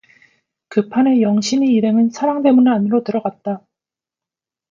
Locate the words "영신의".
1.21-1.69